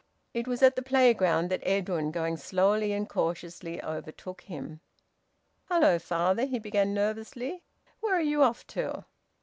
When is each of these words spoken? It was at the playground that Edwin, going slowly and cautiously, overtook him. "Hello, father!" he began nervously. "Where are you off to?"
It 0.33 0.47
was 0.47 0.63
at 0.63 0.75
the 0.75 0.81
playground 0.81 1.51
that 1.51 1.61
Edwin, 1.61 2.09
going 2.09 2.35
slowly 2.35 2.91
and 2.91 3.07
cautiously, 3.07 3.79
overtook 3.83 4.41
him. 4.41 4.79
"Hello, 5.65 5.99
father!" 5.99 6.45
he 6.47 6.57
began 6.57 6.91
nervously. 6.95 7.61
"Where 7.99 8.15
are 8.15 8.19
you 8.19 8.41
off 8.41 8.65
to?" 8.73 9.05